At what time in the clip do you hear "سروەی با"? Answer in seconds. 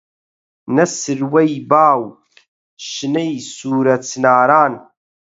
0.99-1.87